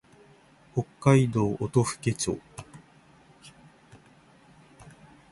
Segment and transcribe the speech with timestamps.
[0.73, 2.39] 北海道音更町